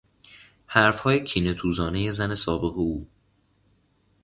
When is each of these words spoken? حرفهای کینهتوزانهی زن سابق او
حرفهای 0.67 1.23
کینهتوزانهی 1.23 2.11
زن 2.11 2.33
سابق 2.35 2.77
او 2.77 3.07